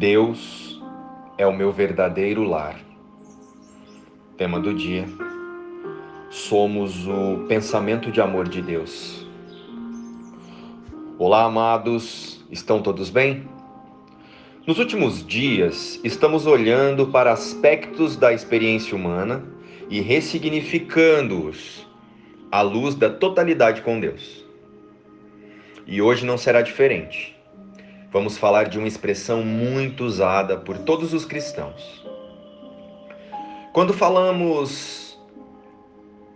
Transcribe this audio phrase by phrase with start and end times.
[0.00, 0.80] Deus
[1.36, 2.80] é o meu verdadeiro lar.
[4.34, 5.04] Tema do dia:
[6.30, 9.26] Somos o pensamento de amor de Deus.
[11.18, 13.46] Olá, amados, estão todos bem?
[14.66, 19.44] Nos últimos dias, estamos olhando para aspectos da experiência humana
[19.90, 21.86] e ressignificando-os
[22.50, 24.46] à luz da totalidade com Deus.
[25.86, 27.38] E hoje não será diferente
[28.12, 32.04] vamos falar de uma expressão muito usada por todos os cristãos.
[33.72, 35.18] Quando falamos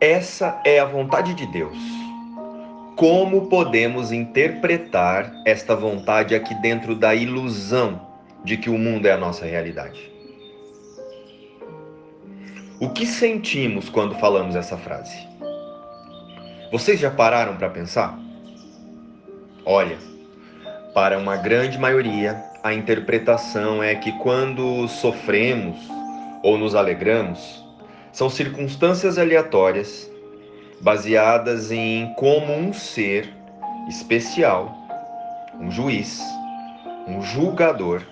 [0.00, 1.76] essa é a vontade de Deus,
[2.96, 8.00] como podemos interpretar esta vontade aqui dentro da ilusão
[8.44, 10.12] de que o mundo é a nossa realidade?
[12.78, 15.16] O que sentimos quando falamos essa frase?
[16.70, 18.18] Vocês já pararam para pensar?
[19.64, 19.96] Olha,
[20.94, 25.76] para uma grande maioria, a interpretação é que quando sofremos
[26.40, 27.64] ou nos alegramos,
[28.12, 30.08] são circunstâncias aleatórias
[30.80, 33.28] baseadas em como um ser
[33.88, 34.72] especial,
[35.60, 36.22] um juiz,
[37.08, 38.02] um julgador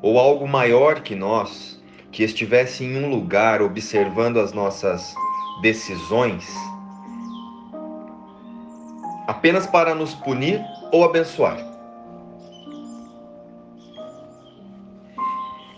[0.00, 1.78] ou algo maior que nós,
[2.10, 5.14] que estivesse em um lugar observando as nossas
[5.60, 6.48] decisões,
[9.26, 11.73] apenas para nos punir ou abençoar.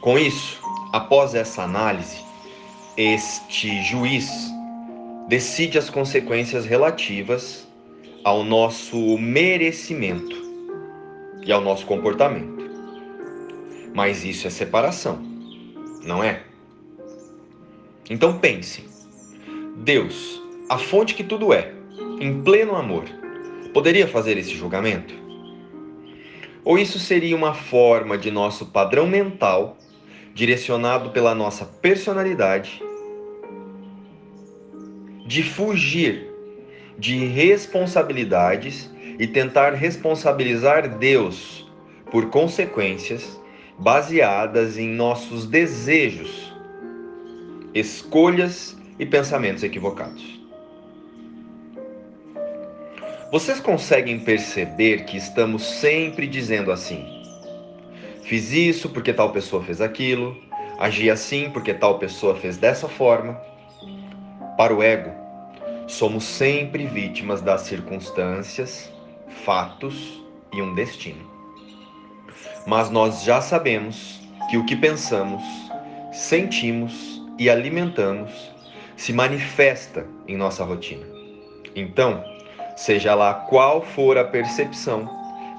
[0.07, 0.61] Com isso,
[0.93, 2.25] após essa análise,
[2.97, 4.31] este juiz
[5.27, 7.67] decide as consequências relativas
[8.23, 10.37] ao nosso merecimento
[11.45, 12.71] e ao nosso comportamento.
[13.93, 15.19] Mas isso é separação,
[16.05, 16.45] não é?
[18.09, 18.89] Então pense:
[19.79, 21.75] Deus, a fonte que tudo é,
[22.21, 23.07] em pleno amor,
[23.75, 25.13] poderia fazer esse julgamento?
[26.65, 29.77] Ou isso seria uma forma de nosso padrão mental
[30.37, 32.83] direcionado pela nossa personalidade,
[35.27, 36.31] de fugir
[36.99, 41.67] de responsabilidades e tentar responsabilizar Deus
[42.11, 43.41] por consequências
[43.79, 46.55] baseadas em nossos desejos,
[47.73, 50.39] escolhas e pensamentos equivocados.
[53.33, 57.16] Vocês conseguem perceber que estamos sempre dizendo assim:
[58.27, 60.37] Fiz isso porque tal pessoa fez aquilo,
[60.81, 63.41] agi assim porque tal pessoa fez dessa forma.
[64.57, 65.13] Para o ego,
[65.87, 68.93] somos sempre vítimas das circunstâncias,
[69.45, 70.21] fatos
[70.53, 71.31] e um destino.
[72.67, 74.21] Mas nós já sabemos
[74.51, 75.45] que o que pensamos,
[76.13, 78.33] sentimos e alimentamos
[78.97, 81.07] se manifesta em nossa rotina.
[81.77, 82.25] Então,
[82.75, 85.09] seja lá qual for a percepção,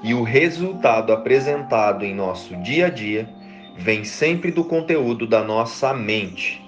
[0.02, 3.28] e o resultado apresentado em nosso dia a dia
[3.76, 6.62] vem sempre do conteúdo da nossa mente.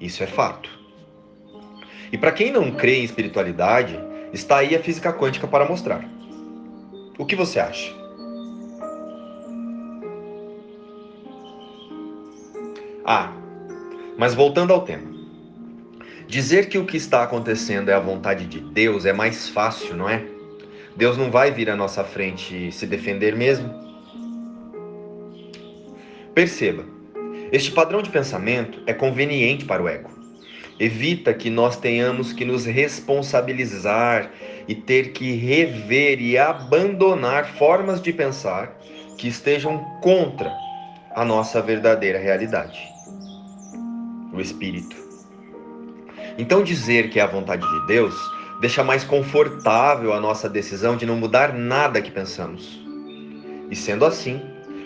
[0.00, 0.70] Isso é fato.
[2.10, 3.98] E para quem não crê em espiritualidade,
[4.32, 6.04] está aí a física quântica para mostrar.
[7.18, 7.92] O que você acha?
[13.04, 13.32] Ah,
[14.16, 15.10] mas voltando ao tema.
[16.26, 20.08] Dizer que o que está acontecendo é a vontade de Deus é mais fácil, não
[20.08, 20.31] é?
[20.96, 23.72] Deus não vai vir à nossa frente se defender mesmo?
[26.34, 26.84] Perceba,
[27.50, 30.10] este padrão de pensamento é conveniente para o ego.
[30.78, 34.30] Evita que nós tenhamos que nos responsabilizar
[34.66, 38.76] e ter que rever e abandonar formas de pensar
[39.18, 40.52] que estejam contra
[41.14, 42.80] a nossa verdadeira realidade,
[44.32, 44.96] o espírito.
[46.38, 48.14] Então, dizer que é a vontade de Deus
[48.62, 52.80] deixa mais confortável a nossa decisão de não mudar nada que pensamos.
[53.68, 54.40] E sendo assim,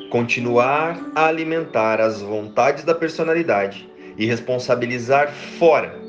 [0.08, 6.00] continuar a alimentar as vontades da personalidade e responsabilizar fora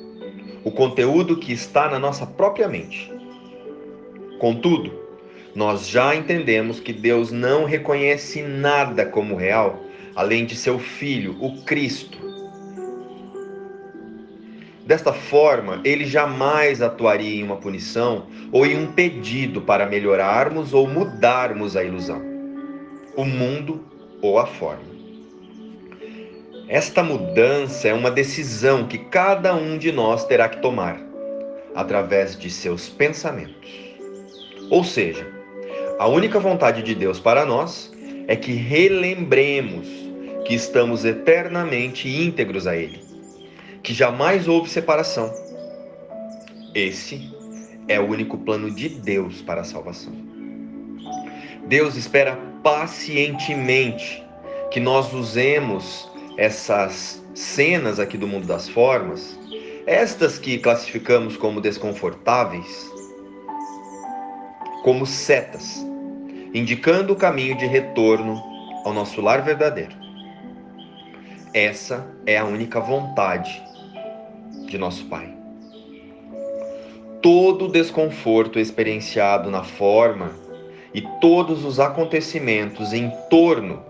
[0.63, 3.11] o conteúdo que está na nossa própria mente.
[4.39, 4.89] Contudo,
[5.53, 9.83] nós já entendemos que Deus não reconhece nada como real
[10.15, 12.17] além de seu Filho, o Cristo,
[14.87, 20.87] Desta forma, ele jamais atuaria em uma punição ou em um pedido para melhorarmos ou
[20.87, 22.21] mudarmos a ilusão,
[23.13, 23.83] o mundo
[24.21, 24.87] ou a forma.
[26.69, 30.97] Esta mudança é uma decisão que cada um de nós terá que tomar
[31.75, 33.69] através de seus pensamentos.
[34.69, 35.27] Ou seja,
[35.99, 37.91] a única vontade de Deus para nós
[38.25, 39.85] é que relembremos
[40.45, 43.06] que estamos eternamente íntegros a Ele
[43.87, 45.33] que jamais houve separação.
[46.75, 47.33] Esse
[47.87, 50.11] é o único plano de Deus para a salvação.
[51.69, 54.21] Deus espera pacientemente
[54.71, 56.05] que nós usemos
[56.37, 59.39] essas cenas aqui do mundo das formas,
[59.85, 62.91] estas que classificamos como desconfortáveis,
[64.83, 65.81] como setas,
[66.53, 68.43] indicando o caminho de retorno
[68.83, 69.95] ao nosso lar verdadeiro.
[71.53, 73.65] Essa é a única vontade
[74.67, 75.33] de nosso Pai.
[77.21, 80.31] Todo desconforto experienciado na forma
[80.93, 83.81] e todos os acontecimentos em torno,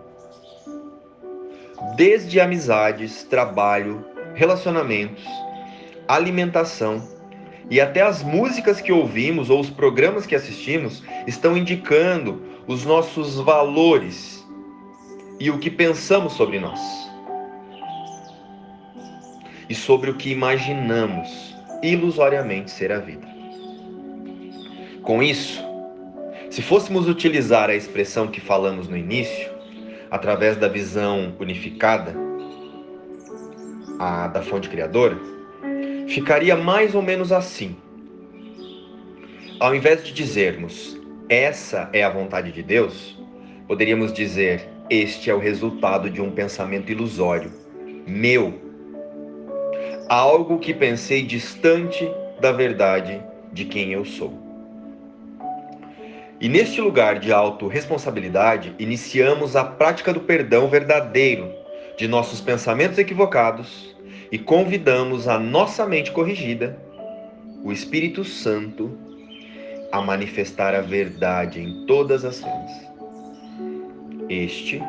[1.95, 5.25] desde amizades, trabalho, relacionamentos,
[6.07, 7.05] alimentação
[7.69, 13.35] e até as músicas que ouvimos ou os programas que assistimos estão indicando os nossos
[13.35, 14.45] valores
[15.39, 17.06] e o que pensamos sobre nós
[19.69, 23.27] e sobre o que imaginamos ilusoriamente ser a vida.
[25.01, 25.63] Com isso,
[26.49, 29.49] se fôssemos utilizar a expressão que falamos no início,
[30.09, 32.15] através da visão unificada,
[33.99, 35.17] a da fonte criadora,
[36.07, 37.75] ficaria mais ou menos assim.
[39.59, 40.99] Ao invés de dizermos
[41.29, 43.19] essa é a vontade de Deus,
[43.67, 47.51] poderíamos dizer este é o resultado de um pensamento ilusório,
[48.05, 48.66] meu
[50.09, 52.09] algo que pensei distante
[52.39, 53.21] da verdade
[53.51, 54.33] de quem eu sou.
[56.39, 61.51] E neste lugar de autorresponsabilidade, iniciamos a prática do perdão verdadeiro
[61.97, 63.95] de nossos pensamentos equivocados
[64.31, 66.77] e convidamos a nossa mente corrigida,
[67.63, 68.95] o Espírito Santo,
[69.91, 72.71] a manifestar a verdade em todas as cenas.
[74.29, 74.81] Este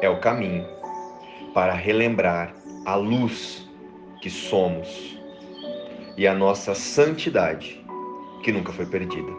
[0.00, 0.66] é o caminho
[1.52, 2.54] para relembrar
[2.86, 3.65] a luz
[4.20, 5.16] que somos
[6.16, 7.84] e a nossa santidade,
[8.42, 9.30] que nunca foi perdida,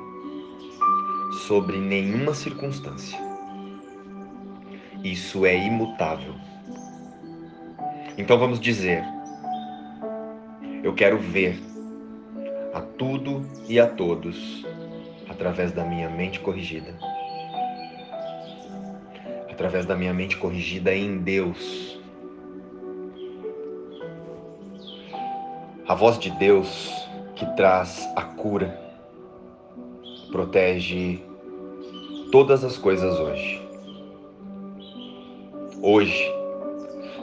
[1.48, 3.18] sobre nenhuma circunstância.
[5.04, 6.36] Isso é imutável.
[8.18, 9.04] Então vamos dizer:
[10.84, 11.60] eu quero ver
[12.74, 14.66] a tudo e a todos
[15.30, 16.98] através da minha mente corrigida.
[19.50, 21.97] Através da minha mente corrigida em Deus
[25.88, 28.78] A voz de Deus que traz a cura
[30.30, 31.24] protege
[32.30, 33.62] todas as coisas hoje.
[35.82, 36.30] Hoje,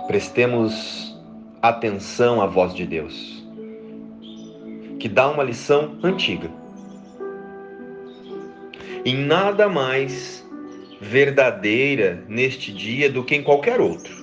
[0.06, 1.14] prestemos
[1.60, 3.44] atenção à voz de Deus,
[4.98, 6.50] que dá uma lição antiga.
[9.04, 10.42] Em nada mais
[11.02, 14.13] verdadeira neste dia do que em qualquer outro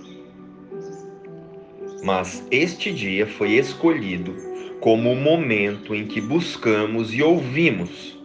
[2.03, 4.35] mas este dia foi escolhido
[4.79, 8.17] como o momento em que buscamos e ouvimos,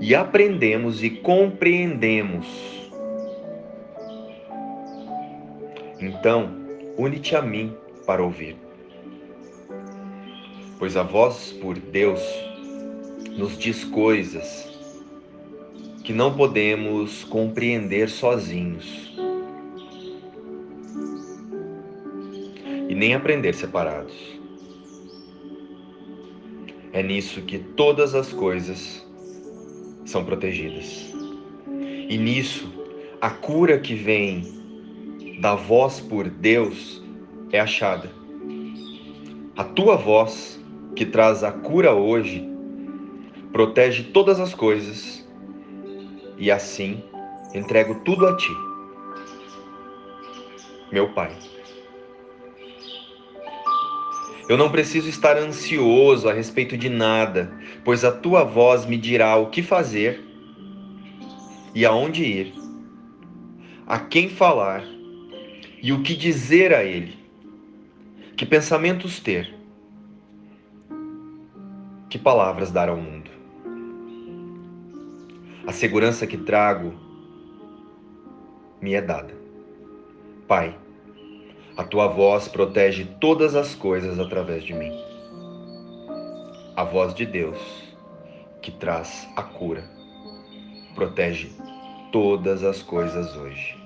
[0.00, 2.46] e aprendemos e compreendemos.
[6.00, 6.50] Então,
[6.96, 7.74] une-te a mim
[8.06, 8.56] para ouvir.
[10.78, 12.20] Pois a voz por Deus
[13.36, 14.68] nos diz coisas
[16.04, 19.14] que não podemos compreender sozinhos.
[22.88, 24.14] E nem aprender separados.
[26.92, 29.04] É nisso que todas as coisas
[30.04, 31.12] são protegidas.
[32.08, 32.72] E nisso,
[33.20, 34.44] a cura que vem
[35.40, 37.02] da voz por Deus
[37.50, 38.10] é achada.
[39.56, 40.60] A tua voz,
[40.94, 42.48] que traz a cura hoje,
[43.52, 45.26] protege todas as coisas
[46.36, 47.02] e assim
[47.54, 48.52] entrego tudo a ti,
[50.90, 51.53] meu Pai.
[54.46, 59.36] Eu não preciso estar ansioso a respeito de nada, pois a tua voz me dirá
[59.36, 60.22] o que fazer
[61.74, 62.54] e aonde ir,
[63.86, 64.84] a quem falar
[65.82, 67.18] e o que dizer a ele,
[68.36, 69.54] que pensamentos ter,
[72.10, 73.30] que palavras dar ao mundo.
[75.66, 76.94] A segurança que trago
[78.80, 79.34] me é dada.
[80.46, 80.76] Pai,
[81.76, 84.92] a tua voz protege todas as coisas através de mim.
[86.76, 87.58] A voz de Deus,
[88.62, 89.84] que traz a cura,
[90.94, 91.50] protege
[92.12, 93.76] todas as coisas hoje.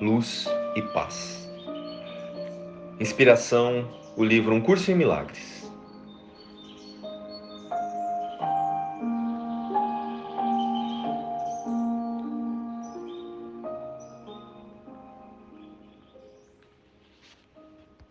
[0.00, 1.46] Luz e paz.
[2.98, 5.63] Inspiração, o livro Um Curso em Milagres.